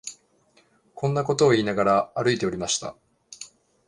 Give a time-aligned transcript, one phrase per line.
[0.95, 2.95] こんなことを言いながら、歩いておりました